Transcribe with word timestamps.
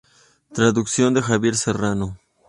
Traducción 0.51 1.13
de 1.13 1.21
Javier 1.21 1.55
Serrano. 1.55 2.17